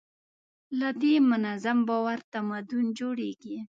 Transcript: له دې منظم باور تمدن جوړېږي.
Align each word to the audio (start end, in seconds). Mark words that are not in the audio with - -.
له 0.79 0.89
دې 1.01 1.15
منظم 1.29 1.77
باور 1.87 2.19
تمدن 2.33 2.85
جوړېږي. 2.99 3.57